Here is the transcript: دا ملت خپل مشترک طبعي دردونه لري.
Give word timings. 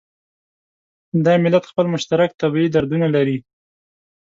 دا 1.25 1.33
ملت 1.43 1.63
خپل 1.71 1.85
مشترک 1.93 2.29
طبعي 2.41 2.67
دردونه 2.75 3.07
لري. 3.15 3.37